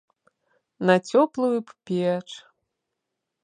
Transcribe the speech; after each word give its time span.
На 0.89 0.95
цёплую 1.11 1.57
б 1.67 1.77
печ. 1.91 2.29